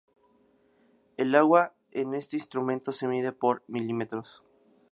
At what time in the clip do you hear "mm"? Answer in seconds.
3.67-4.21